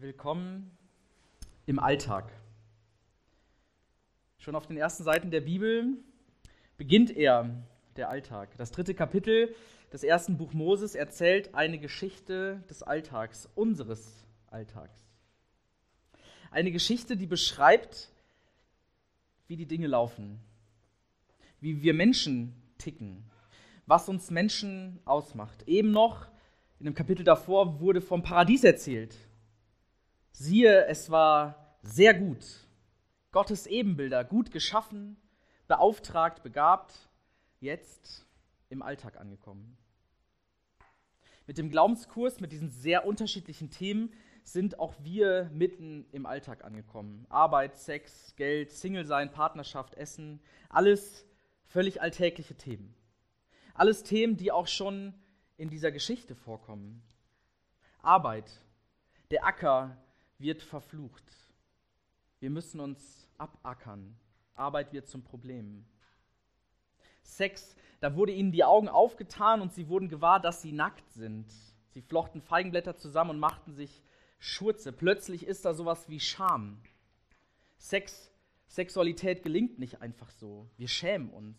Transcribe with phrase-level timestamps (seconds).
[0.00, 0.70] Willkommen
[1.66, 2.30] im Alltag.
[4.38, 5.96] Schon auf den ersten Seiten der Bibel
[6.76, 8.56] beginnt er, der Alltag.
[8.58, 9.52] Das dritte Kapitel
[9.92, 15.04] des ersten Buch Moses erzählt eine Geschichte des Alltags, unseres Alltags.
[16.52, 18.12] Eine Geschichte, die beschreibt,
[19.48, 20.38] wie die Dinge laufen,
[21.58, 23.28] wie wir Menschen ticken,
[23.86, 25.64] was uns Menschen ausmacht.
[25.66, 26.28] Eben noch
[26.78, 29.27] in dem Kapitel davor wurde vom Paradies erzählt.
[30.40, 32.46] Siehe, es war sehr gut.
[33.32, 35.16] Gottes Ebenbilder, gut geschaffen,
[35.66, 37.10] beauftragt, begabt,
[37.58, 38.24] jetzt
[38.68, 39.76] im Alltag angekommen.
[41.48, 44.12] Mit dem Glaubenskurs, mit diesen sehr unterschiedlichen Themen,
[44.44, 47.26] sind auch wir mitten im Alltag angekommen.
[47.30, 51.26] Arbeit, Sex, Geld, Single sein, Partnerschaft, Essen, alles
[51.64, 52.94] völlig alltägliche Themen.
[53.74, 55.14] Alles Themen, die auch schon
[55.56, 57.02] in dieser Geschichte vorkommen.
[58.02, 58.48] Arbeit,
[59.32, 59.96] der Acker
[60.38, 61.24] wird verflucht.
[62.40, 64.16] Wir müssen uns abackern.
[64.54, 65.84] Arbeit wird zum Problem.
[67.22, 71.46] Sex, da wurde ihnen die Augen aufgetan und sie wurden gewahr, dass sie nackt sind.
[71.90, 74.02] Sie flochten Feigenblätter zusammen und machten sich
[74.38, 74.92] Schurze.
[74.92, 76.80] Plötzlich ist da sowas wie Scham.
[77.76, 78.32] Sex,
[78.66, 80.68] Sexualität gelingt nicht einfach so.
[80.76, 81.58] Wir schämen uns.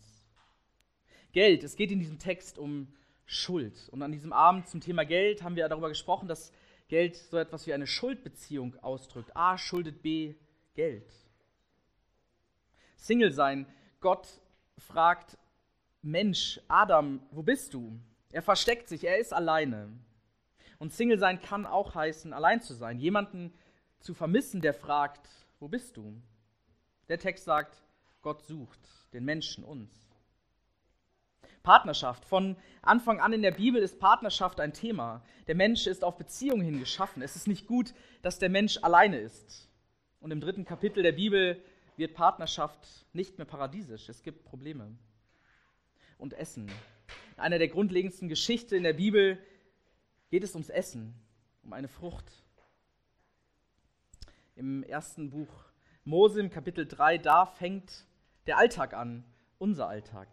[1.32, 2.92] Geld, es geht in diesem Text um
[3.26, 3.88] Schuld.
[3.90, 6.52] Und an diesem Abend zum Thema Geld haben wir darüber gesprochen, dass
[6.90, 9.36] Geld so etwas wie eine Schuldbeziehung ausdrückt.
[9.36, 10.34] A schuldet B
[10.74, 11.08] Geld.
[12.96, 13.64] Single sein.
[14.00, 14.26] Gott
[14.76, 15.38] fragt
[16.02, 18.00] Mensch, Adam, wo bist du?
[18.32, 19.92] Er versteckt sich, er ist alleine.
[20.80, 23.54] Und Single sein kann auch heißen, allein zu sein, jemanden
[24.00, 25.28] zu vermissen, der fragt,
[25.60, 26.20] wo bist du?
[27.08, 27.84] Der Text sagt,
[28.20, 28.80] Gott sucht
[29.12, 30.09] den Menschen uns.
[31.62, 32.24] Partnerschaft.
[32.24, 35.22] Von Anfang an in der Bibel ist Partnerschaft ein Thema.
[35.46, 37.22] Der Mensch ist auf Beziehungen hin geschaffen.
[37.22, 39.68] Es ist nicht gut, dass der Mensch alleine ist.
[40.20, 41.62] Und im dritten Kapitel der Bibel
[41.96, 44.08] wird Partnerschaft nicht mehr paradiesisch.
[44.08, 44.96] Es gibt Probleme.
[46.18, 46.70] Und Essen.
[47.36, 49.38] In einer der grundlegendsten Geschichten in der Bibel
[50.30, 51.14] geht es ums Essen,
[51.62, 52.30] um eine Frucht.
[54.56, 55.48] Im ersten Buch
[56.04, 58.06] Mose, im Kapitel 3, da fängt
[58.46, 59.24] der Alltag an,
[59.58, 60.28] unser Alltag.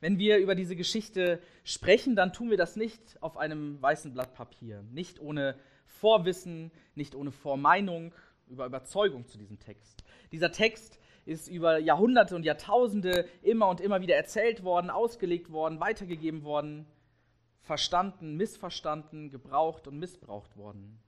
[0.00, 4.34] Wenn wir über diese Geschichte sprechen, dann tun wir das nicht auf einem weißen Blatt
[4.34, 8.14] Papier, nicht ohne Vorwissen, nicht ohne Vormeinung,
[8.48, 10.02] über Überzeugung zu diesem Text.
[10.32, 15.80] Dieser Text ist über Jahrhunderte und Jahrtausende immer und immer wieder erzählt worden, ausgelegt worden,
[15.80, 16.86] weitergegeben worden,
[17.60, 20.98] verstanden, missverstanden, gebraucht und missbraucht worden.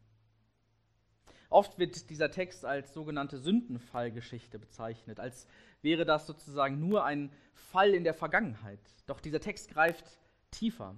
[1.53, 5.47] Oft wird dieser Text als sogenannte Sündenfallgeschichte bezeichnet, als
[5.83, 8.81] wäre das sozusagen nur ein Fall in der Vergangenheit.
[9.07, 10.19] Doch dieser Text greift
[10.51, 10.97] tiefer.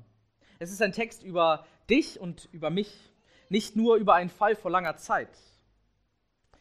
[0.60, 3.12] Es ist ein Text über dich und über mich,
[3.48, 5.36] nicht nur über einen Fall vor langer Zeit.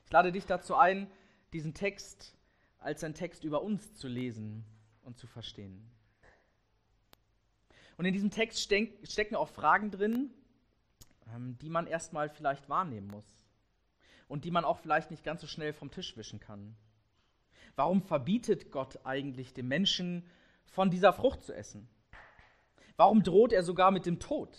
[0.05, 1.09] Ich lade dich dazu ein,
[1.53, 2.35] diesen Text
[2.79, 4.65] als ein Text über uns zu lesen
[5.03, 5.87] und zu verstehen.
[7.97, 10.31] Und in diesem Text stecken auch Fragen drin,
[11.33, 13.42] ähm, die man erstmal vielleicht wahrnehmen muss
[14.27, 16.75] und die man auch vielleicht nicht ganz so schnell vom Tisch wischen kann.
[17.75, 20.29] Warum verbietet Gott eigentlich dem Menschen,
[20.65, 21.87] von dieser Frucht zu essen?
[22.95, 24.57] Warum droht er sogar mit dem Tod?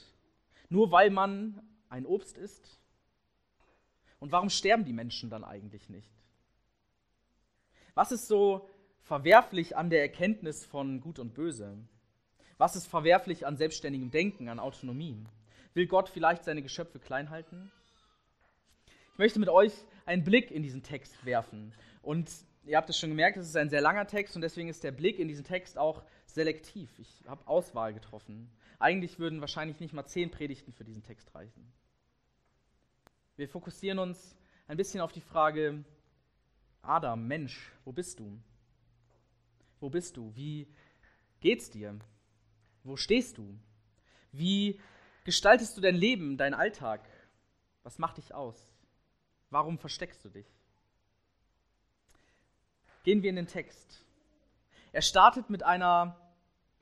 [0.69, 2.78] Nur weil man ein Obst isst?
[4.19, 6.10] Und warum sterben die Menschen dann eigentlich nicht?
[7.94, 8.69] Was ist so
[9.03, 11.76] verwerflich an der Erkenntnis von Gut und Böse?
[12.58, 15.24] Was ist verwerflich an selbstständigem Denken, an Autonomie?
[15.74, 17.70] Will Gott vielleicht seine Geschöpfe klein halten?
[19.14, 19.72] Ich möchte mit euch
[20.06, 21.72] einen Blick in diesen Text werfen.
[22.02, 22.28] Und
[22.64, 24.91] ihr habt es schon gemerkt, es ist ein sehr langer Text und deswegen ist der
[24.91, 26.91] Blick in diesen Text auch selektiv.
[26.98, 28.50] Ich habe Auswahl getroffen.
[28.80, 31.72] Eigentlich würden wahrscheinlich nicht mal zehn Predigten für diesen Text reichen.
[33.36, 34.36] Wir fokussieren uns
[34.66, 35.84] ein bisschen auf die Frage,
[36.82, 38.41] Adam, Mensch, wo bist du?
[39.78, 40.34] Wo bist du?
[40.34, 40.66] Wie
[41.38, 41.97] geht's dir?
[42.82, 43.56] Wo stehst du?
[44.32, 44.80] Wie
[45.22, 47.08] gestaltest du dein Leben, deinen Alltag?
[47.84, 48.73] Was macht dich aus?
[49.54, 50.48] Warum versteckst du dich?
[53.04, 54.04] Gehen wir in den Text.
[54.91, 56.16] Er startet mit einer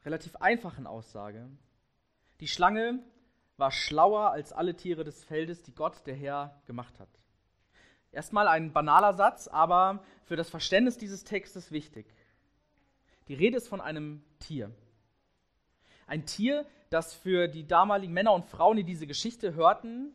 [0.07, 1.51] relativ einfachen Aussage.
[2.41, 3.01] Die Schlange
[3.59, 7.11] war schlauer als alle Tiere des Feldes, die Gott, der Herr, gemacht hat.
[8.11, 12.07] Erstmal ein banaler Satz, aber für das Verständnis dieses Textes wichtig.
[13.29, 14.75] Die Rede ist von einem Tier.
[16.07, 20.15] Ein Tier, das für die damaligen Männer und Frauen, die diese Geschichte hörten,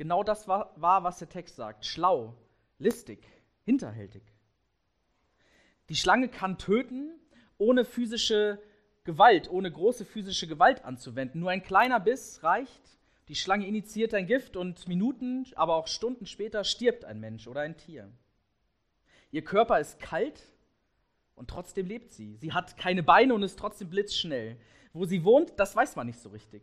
[0.00, 1.84] genau das war, war, was der Text sagt.
[1.84, 2.34] Schlau,
[2.78, 3.22] listig,
[3.66, 4.22] hinterhältig.
[5.90, 7.20] Die Schlange kann töten,
[7.58, 8.62] ohne physische
[9.04, 11.42] Gewalt, ohne große physische Gewalt anzuwenden.
[11.42, 12.80] Nur ein kleiner Biss reicht.
[13.28, 17.60] Die Schlange initiiert ein Gift und Minuten, aber auch Stunden später stirbt ein Mensch oder
[17.60, 18.10] ein Tier.
[19.30, 20.40] Ihr Körper ist kalt
[21.34, 22.36] und trotzdem lebt sie.
[22.36, 24.56] Sie hat keine Beine und ist trotzdem blitzschnell.
[24.94, 26.62] Wo sie wohnt, das weiß man nicht so richtig.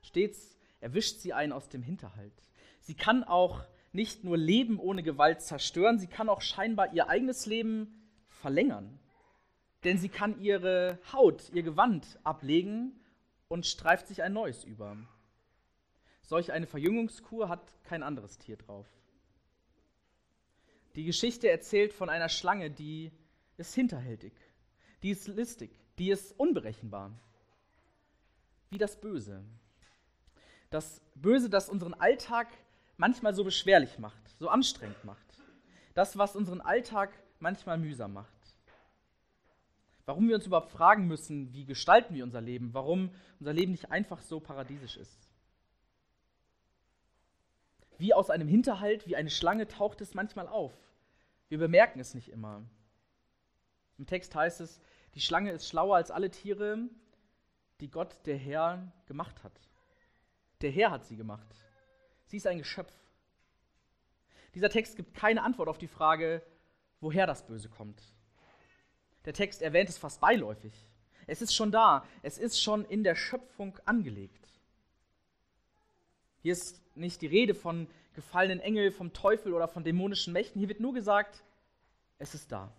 [0.00, 2.34] Stets erwischt sie einen aus dem Hinterhalt.
[2.80, 7.46] Sie kann auch nicht nur Leben ohne Gewalt zerstören, sie kann auch scheinbar ihr eigenes
[7.46, 8.98] Leben verlängern.
[9.84, 13.00] Denn sie kann ihre Haut, ihr Gewand ablegen
[13.48, 14.96] und streift sich ein neues über.
[16.22, 18.86] Solch eine Verjüngungskur hat kein anderes Tier drauf.
[20.96, 23.12] Die Geschichte erzählt von einer Schlange, die
[23.56, 24.32] ist hinterhältig,
[25.02, 27.12] die ist listig, die ist unberechenbar.
[28.70, 29.44] Wie das Böse.
[30.72, 32.48] Das Böse, das unseren Alltag
[32.96, 35.26] manchmal so beschwerlich macht, so anstrengend macht.
[35.92, 38.32] Das, was unseren Alltag manchmal mühsam macht.
[40.06, 43.90] Warum wir uns überhaupt fragen müssen, wie gestalten wir unser Leben, warum unser Leben nicht
[43.90, 45.28] einfach so paradiesisch ist.
[47.98, 50.72] Wie aus einem Hinterhalt, wie eine Schlange taucht es manchmal auf.
[51.50, 52.62] Wir bemerken es nicht immer.
[53.98, 54.80] Im Text heißt es,
[55.14, 56.88] die Schlange ist schlauer als alle Tiere,
[57.80, 59.52] die Gott, der Herr, gemacht hat.
[60.62, 61.48] Der Herr hat sie gemacht.
[62.26, 62.92] Sie ist ein Geschöpf.
[64.54, 66.42] Dieser Text gibt keine Antwort auf die Frage,
[67.00, 68.02] woher das Böse kommt.
[69.24, 70.72] Der Text erwähnt es fast beiläufig.
[71.26, 74.48] Es ist schon da, es ist schon in der Schöpfung angelegt.
[76.42, 80.58] Hier ist nicht die Rede von gefallenen Engeln, vom Teufel oder von dämonischen Mächten.
[80.58, 81.42] Hier wird nur gesagt,
[82.18, 82.72] es ist da.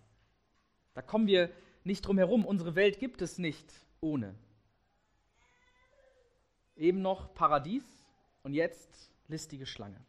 [0.94, 1.50] Da kommen wir
[1.82, 2.44] nicht drum herum.
[2.44, 4.34] Unsere Welt gibt es nicht ohne.
[6.76, 7.84] Eben noch Paradies
[8.42, 10.04] und jetzt listige Schlange.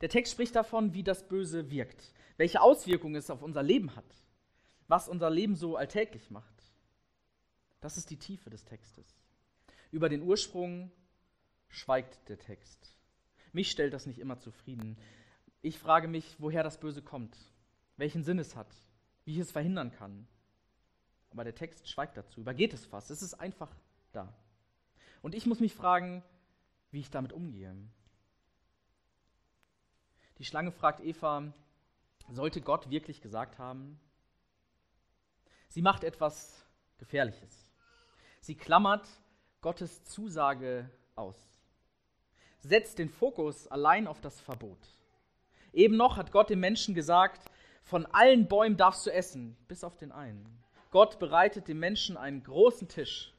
[0.00, 4.04] Der Text spricht davon, wie das Böse wirkt, welche Auswirkungen es auf unser Leben hat,
[4.88, 6.54] was unser Leben so alltäglich macht.
[7.80, 9.06] Das ist die Tiefe des Textes.
[9.90, 10.90] Über den Ursprung
[11.68, 12.96] schweigt der Text.
[13.52, 14.96] Mich stellt das nicht immer zufrieden.
[15.62, 17.36] Ich frage mich, woher das Böse kommt,
[17.96, 18.74] welchen Sinn es hat,
[19.24, 20.26] wie ich es verhindern kann.
[21.30, 23.10] Aber der Text schweigt dazu, übergeht es fast.
[23.10, 23.74] Es ist einfach
[24.12, 24.34] da.
[25.24, 26.22] Und ich muss mich fragen,
[26.90, 27.74] wie ich damit umgehe.
[30.36, 31.50] Die Schlange fragt Eva,
[32.28, 33.98] sollte Gott wirklich gesagt haben?
[35.68, 36.66] Sie macht etwas
[36.98, 37.72] Gefährliches.
[38.42, 39.08] Sie klammert
[39.62, 41.38] Gottes Zusage aus.
[42.58, 44.86] Setzt den Fokus allein auf das Verbot.
[45.72, 47.50] Eben noch hat Gott dem Menschen gesagt,
[47.82, 50.62] von allen Bäumen darfst du essen, bis auf den einen.
[50.90, 53.33] Gott bereitet dem Menschen einen großen Tisch.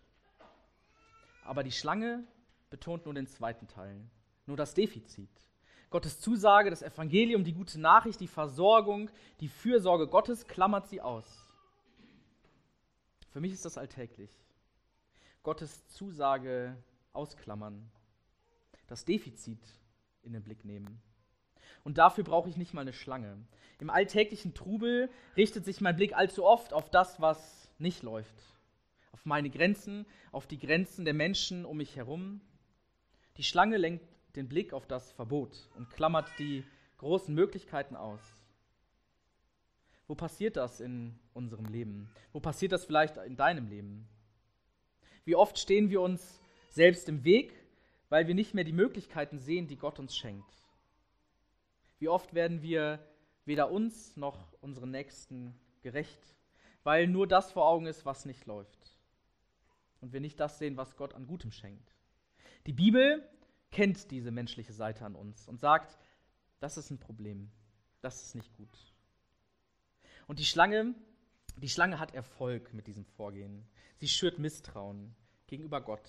[1.46, 2.24] Aber die Schlange
[2.70, 4.02] betont nur den zweiten Teil,
[4.48, 5.30] nur das Defizit.
[5.92, 9.10] Gottes Zusage, das Evangelium, die gute Nachricht, die Versorgung,
[9.40, 11.48] die Fürsorge Gottes klammert sie aus.
[13.30, 14.32] Für mich ist das alltäglich.
[15.44, 16.76] Gottes Zusage
[17.14, 17.92] ausklammern,
[18.88, 19.62] das Defizit
[20.24, 21.00] in den Blick nehmen.
[21.84, 23.38] Und dafür brauche ich nicht mal eine Schlange.
[23.80, 28.55] Im alltäglichen Trubel richtet sich mein Blick allzu oft auf das, was nicht läuft.
[29.28, 32.42] Meine Grenzen, auf die Grenzen der Menschen um mich herum.
[33.38, 34.06] Die Schlange lenkt
[34.36, 36.64] den Blick auf das Verbot und klammert die
[37.00, 38.22] großen Möglichkeiten aus.
[40.08, 42.08] Wo passiert das in unserem Leben?
[42.34, 44.08] Wo passiert das vielleicht in deinem Leben?
[45.24, 46.40] Wie oft stehen wir uns
[46.70, 47.52] selbst im Weg,
[48.10, 50.54] weil wir nicht mehr die Möglichkeiten sehen, die Gott uns schenkt?
[51.98, 53.00] Wie oft werden wir
[53.46, 56.36] weder uns noch unseren Nächsten gerecht,
[56.84, 58.85] weil nur das vor Augen ist, was nicht läuft
[60.06, 61.96] und wir nicht das sehen, was Gott an Gutem schenkt.
[62.68, 63.28] Die Bibel
[63.72, 65.98] kennt diese menschliche Seite an uns und sagt,
[66.60, 67.50] das ist ein Problem,
[68.02, 68.94] das ist nicht gut.
[70.28, 70.94] Und die Schlange,
[71.58, 73.68] die Schlange hat Erfolg mit diesem Vorgehen.
[73.96, 75.16] Sie schürt Misstrauen
[75.48, 76.08] gegenüber Gott.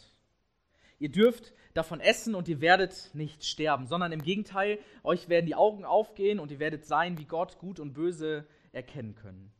[0.99, 5.55] Ihr dürft davon essen und ihr werdet nicht sterben, sondern im Gegenteil, euch werden die
[5.55, 9.55] Augen aufgehen und ihr werdet sein, wie Gott gut und böse erkennen können.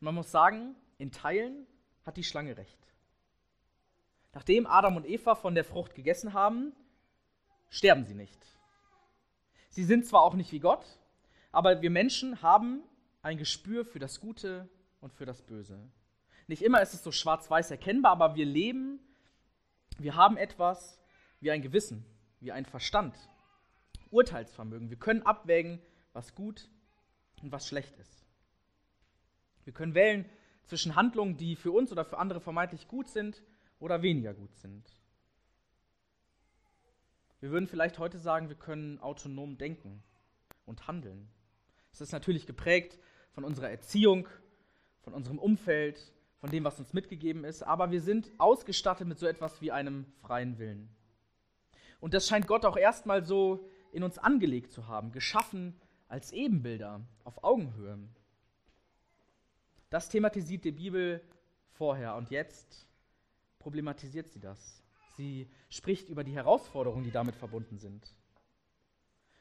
[0.00, 1.68] Und man muss sagen, in Teilen
[2.04, 2.78] hat die Schlange recht.
[4.32, 6.72] Nachdem Adam und Eva von der Frucht gegessen haben,
[7.68, 8.38] sterben sie nicht.
[9.70, 10.84] Sie sind zwar auch nicht wie Gott,
[11.52, 12.82] aber wir Menschen haben
[13.22, 14.68] ein Gespür für das Gute
[15.00, 15.78] und für das Böse.
[16.46, 19.00] Nicht immer ist es so schwarz-weiß erkennbar, aber wir leben,
[19.98, 20.98] wir haben etwas
[21.40, 22.04] wie ein Gewissen,
[22.40, 23.16] wie ein Verstand,
[24.10, 24.90] Urteilsvermögen.
[24.90, 25.80] Wir können abwägen,
[26.12, 26.68] was gut
[27.42, 28.24] und was schlecht ist.
[29.64, 30.28] Wir können wählen
[30.64, 33.42] zwischen Handlungen, die für uns oder für andere vermeintlich gut sind
[33.78, 34.90] oder weniger gut sind.
[37.40, 40.02] Wir würden vielleicht heute sagen, wir können autonom denken
[40.64, 41.28] und handeln.
[41.92, 42.98] Es ist natürlich geprägt
[43.32, 44.26] von unserer Erziehung,
[45.02, 49.26] von unserem Umfeld, von dem, was uns mitgegeben ist, aber wir sind ausgestattet mit so
[49.26, 50.88] etwas wie einem freien Willen.
[52.00, 55.78] Und das scheint Gott auch erstmal so in uns angelegt zu haben, geschaffen
[56.08, 57.98] als Ebenbilder auf Augenhöhe.
[59.94, 61.20] Das thematisiert die Bibel
[61.70, 62.88] vorher und jetzt
[63.60, 64.82] problematisiert sie das.
[65.16, 68.12] Sie spricht über die Herausforderungen, die damit verbunden sind.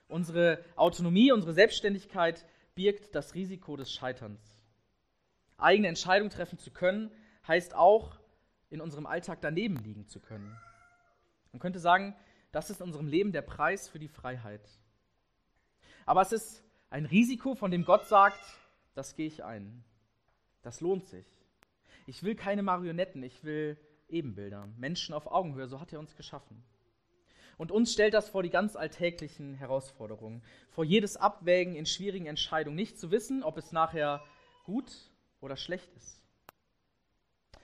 [0.08, 2.46] Unsere Autonomie, unsere Selbstständigkeit
[2.76, 4.62] birgt das Risiko des Scheiterns.
[5.58, 7.10] Eigene Entscheidungen treffen zu können,
[7.48, 8.20] heißt auch,
[8.70, 10.56] in unserem Alltag daneben liegen zu können.
[11.52, 12.16] Man könnte sagen,
[12.52, 14.70] das ist in unserem Leben der Preis für die Freiheit.
[16.06, 18.40] Aber es ist ein Risiko, von dem Gott sagt,
[18.94, 19.84] das gehe ich ein.
[20.64, 21.28] Das lohnt sich.
[22.08, 23.78] Ich will keine Marionetten, ich will
[24.10, 26.64] Ebenbilder, Menschen auf Augenhöhe, so hat er uns geschaffen.
[27.58, 32.76] Und uns stellt das vor die ganz alltäglichen Herausforderungen, vor jedes Abwägen in schwierigen Entscheidungen,
[32.76, 34.24] nicht zu wissen, ob es nachher
[34.64, 34.92] gut
[35.40, 36.20] oder schlecht ist.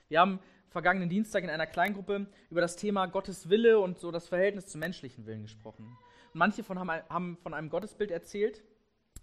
[0.08, 4.28] Wir haben vergangenen Dienstag in einer Kleingruppe über das Thema Gottes Wille und so das
[4.28, 5.84] Verhältnis zum menschlichen Willen gesprochen.
[6.32, 8.62] Und manche von haben, haben von einem Gottesbild erzählt,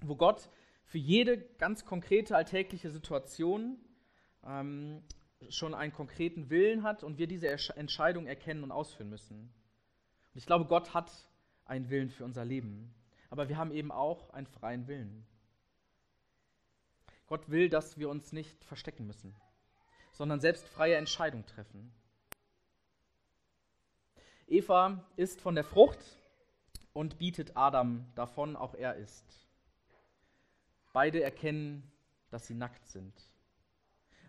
[0.01, 0.49] wo Gott
[0.87, 3.77] für jede ganz konkrete alltägliche Situation
[4.43, 5.03] ähm,
[5.49, 9.39] schon einen konkreten Willen hat und wir diese Entscheidung erkennen und ausführen müssen.
[9.39, 11.11] Und ich glaube, Gott hat
[11.65, 12.93] einen Willen für unser Leben,
[13.29, 15.25] aber wir haben eben auch einen freien Willen.
[17.27, 19.35] Gott will, dass wir uns nicht verstecken müssen
[20.17, 21.93] sondern selbst freie Entscheidungen treffen.
[24.47, 25.99] Eva isst von der Frucht
[26.91, 29.46] und bietet Adam davon, auch er isst.
[30.97, 31.83] Beide erkennen,
[32.31, 33.13] dass sie nackt sind.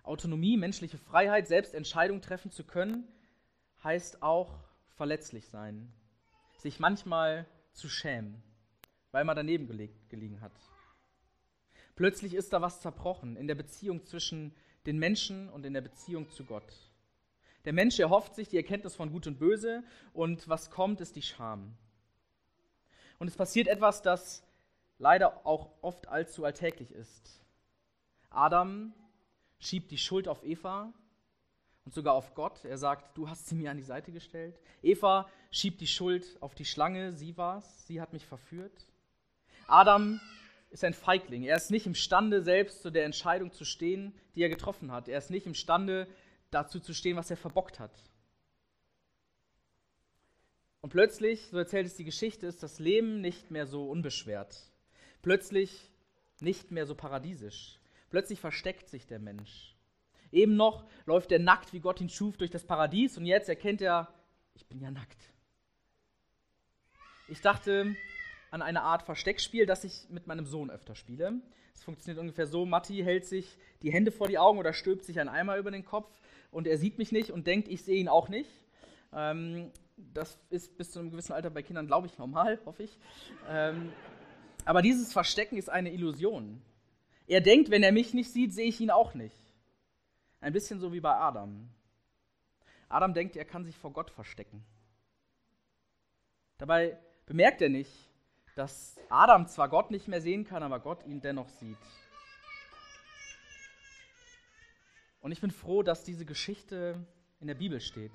[0.02, 3.08] Autonomie, menschliche Freiheit, selbst Entscheidungen treffen zu können,
[3.82, 5.90] heißt auch verletzlich sein,
[6.58, 8.42] sich manchmal zu schämen,
[9.12, 9.66] weil man daneben
[10.10, 10.52] gelegen hat.
[11.96, 16.28] Plötzlich ist da was zerbrochen in der Beziehung zwischen den Menschen und in der Beziehung
[16.28, 16.92] zu Gott.
[17.64, 21.22] Der Mensch erhofft sich die Erkenntnis von Gut und Böse und was kommt, ist die
[21.22, 21.78] Scham.
[23.18, 24.46] Und es passiert etwas, das
[24.98, 27.44] leider auch oft allzu alltäglich ist.
[28.30, 28.92] Adam
[29.58, 30.92] schiebt die Schuld auf Eva
[31.84, 32.64] und sogar auf Gott.
[32.64, 34.60] Er sagt, du hast sie mir an die Seite gestellt.
[34.82, 38.86] Eva schiebt die Schuld auf die Schlange, sie war's, sie hat mich verführt.
[39.66, 40.20] Adam
[40.70, 41.44] ist ein Feigling.
[41.44, 45.08] Er ist nicht imstande, selbst zu der Entscheidung zu stehen, die er getroffen hat.
[45.08, 46.06] Er ist nicht imstande,
[46.50, 47.92] dazu zu stehen, was er verbockt hat.
[50.80, 54.70] Und plötzlich, so erzählt es die Geschichte, ist das Leben nicht mehr so unbeschwert.
[55.22, 55.90] Plötzlich
[56.40, 57.78] nicht mehr so paradiesisch.
[58.10, 59.74] Plötzlich versteckt sich der Mensch.
[60.30, 63.80] Eben noch läuft er nackt, wie Gott ihn schuf, durch das Paradies und jetzt erkennt
[63.80, 64.08] er,
[64.54, 65.18] ich bin ja nackt.
[67.28, 67.94] Ich dachte,
[68.50, 71.40] an eine Art Versteckspiel, das ich mit meinem Sohn öfter spiele.
[71.74, 75.20] Es funktioniert ungefähr so: Matti hält sich die Hände vor die Augen oder stülpt sich
[75.20, 76.10] einen Eimer über den Kopf
[76.50, 78.50] und er sieht mich nicht und denkt, ich sehe ihn auch nicht.
[79.12, 82.98] Ähm, das ist bis zu einem gewissen Alter bei Kindern, glaube ich, normal, hoffe ich.
[83.48, 83.92] Ähm,
[84.68, 86.60] aber dieses Verstecken ist eine Illusion.
[87.26, 89.34] Er denkt, wenn er mich nicht sieht, sehe ich ihn auch nicht.
[90.42, 91.70] Ein bisschen so wie bei Adam.
[92.90, 94.62] Adam denkt, er kann sich vor Gott verstecken.
[96.58, 97.90] Dabei bemerkt er nicht,
[98.56, 101.78] dass Adam zwar Gott nicht mehr sehen kann, aber Gott ihn dennoch sieht.
[105.22, 107.06] Und ich bin froh, dass diese Geschichte
[107.40, 108.12] in der Bibel steht.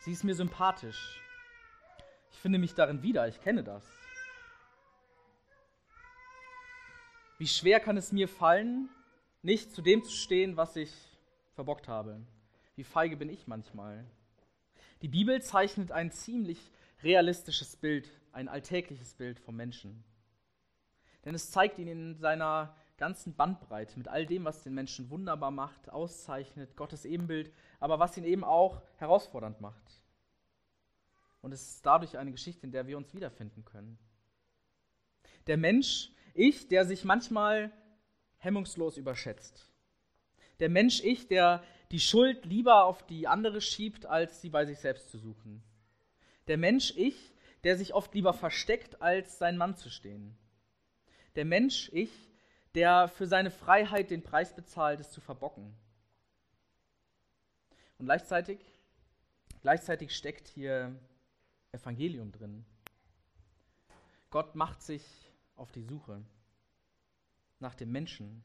[0.00, 1.18] Sie ist mir sympathisch.
[2.30, 4.03] Ich finde mich darin wieder, ich kenne das.
[7.38, 8.88] Wie schwer kann es mir fallen,
[9.42, 10.92] nicht zu dem zu stehen, was ich
[11.54, 12.20] verbockt habe?
[12.76, 14.04] Wie feige bin ich manchmal?
[15.02, 16.58] Die Bibel zeichnet ein ziemlich
[17.02, 20.04] realistisches Bild ein alltägliches Bild vom Menschen.
[21.24, 25.50] Denn es zeigt ihn in seiner ganzen Bandbreite mit all dem, was den Menschen wunderbar
[25.50, 30.02] macht, auszeichnet, Gottes Ebenbild, aber was ihn eben auch herausfordernd macht.
[31.40, 33.98] Und es ist dadurch eine Geschichte, in der wir uns wiederfinden können.
[35.46, 37.72] Der Mensch, ich, der sich manchmal
[38.38, 39.70] hemmungslos überschätzt.
[40.60, 44.78] Der Mensch, ich, der die Schuld lieber auf die andere schiebt, als sie bei sich
[44.78, 45.62] selbst zu suchen.
[46.48, 50.36] Der Mensch, ich, der sich oft lieber versteckt, als sein Mann zu stehen.
[51.36, 52.10] Der Mensch, ich,
[52.74, 55.74] der für seine Freiheit den Preis bezahlt, es zu verbocken.
[57.98, 58.58] Und gleichzeitig,
[59.62, 60.94] gleichzeitig steckt hier
[61.72, 62.64] Evangelium drin.
[64.30, 65.02] Gott macht sich
[65.56, 66.24] auf die Suche
[67.58, 68.44] nach dem Menschen,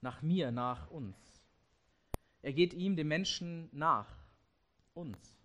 [0.00, 1.16] nach mir, nach uns.
[2.42, 4.16] Er geht ihm, dem Menschen, nach
[4.94, 5.36] uns.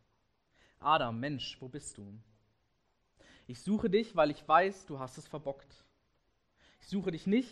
[0.80, 2.18] Adam, Mensch, wo bist du?
[3.48, 5.86] Ich suche dich, weil ich weiß, du hast es verbockt.
[6.80, 7.52] Ich suche dich nicht,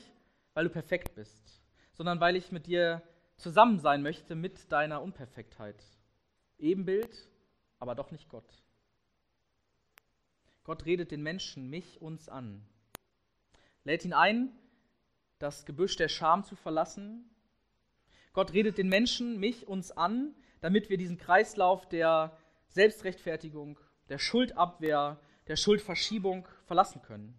[0.53, 1.62] weil du perfekt bist,
[1.93, 3.01] sondern weil ich mit dir
[3.38, 5.83] zusammen sein möchte mit deiner Unperfektheit.
[6.57, 7.27] Ebenbild,
[7.79, 8.63] aber doch nicht Gott.
[10.63, 12.65] Gott redet den Menschen, mich, uns an.
[13.84, 14.52] Lädt ihn ein,
[15.40, 17.30] das Gebüsch der Scham zu verlassen.
[18.32, 22.38] Gott redet den Menschen, mich, uns an, damit wir diesen Kreislauf der
[22.70, 27.38] Selbstrechtfertigung, der Schuldabwehr, der Schuldverschiebung verlassen können.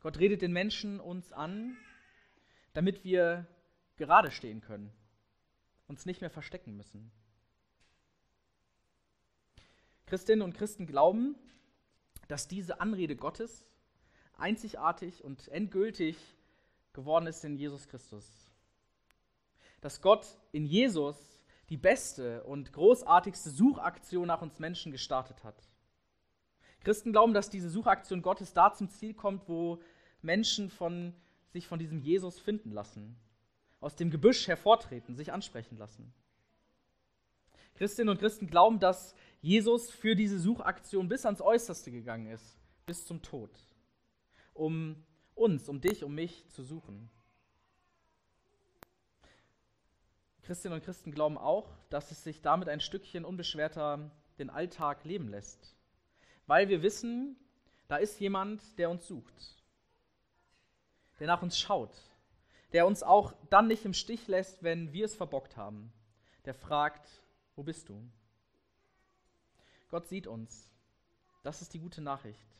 [0.00, 1.76] Gott redet den Menschen uns an,
[2.72, 3.46] damit wir
[3.96, 4.92] gerade stehen können,
[5.86, 7.12] uns nicht mehr verstecken müssen.
[10.06, 11.36] Christinnen und Christen glauben,
[12.28, 13.71] dass diese Anrede Gottes
[14.42, 16.16] einzigartig und endgültig
[16.92, 18.50] geworden ist in Jesus Christus.
[19.80, 21.16] Dass Gott in Jesus
[21.68, 25.56] die beste und großartigste Suchaktion nach uns Menschen gestartet hat.
[26.80, 29.80] Christen glauben, dass diese Suchaktion Gottes da zum Ziel kommt, wo
[30.20, 31.14] Menschen von,
[31.52, 33.16] sich von diesem Jesus finden lassen,
[33.80, 36.12] aus dem Gebüsch hervortreten, sich ansprechen lassen.
[37.74, 43.06] Christinnen und Christen glauben, dass Jesus für diese Suchaktion bis ans Äußerste gegangen ist, bis
[43.06, 43.50] zum Tod,
[44.54, 45.04] um
[45.34, 47.10] uns, um dich, um mich zu suchen.
[50.42, 55.28] Christinnen und Christen glauben auch, dass es sich damit ein Stückchen unbeschwerter den Alltag leben
[55.28, 55.76] lässt,
[56.46, 57.36] weil wir wissen,
[57.88, 59.62] da ist jemand, der uns sucht,
[61.20, 61.94] der nach uns schaut,
[62.72, 65.92] der uns auch dann nicht im Stich lässt, wenn wir es verbockt haben,
[66.44, 67.08] der fragt,
[67.54, 68.10] wo bist du?
[69.90, 70.70] Gott sieht uns.
[71.42, 72.56] Das ist die gute Nachricht.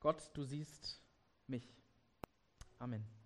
[0.00, 1.00] Gott, du siehst
[1.48, 1.74] mich.
[2.78, 3.17] Amen.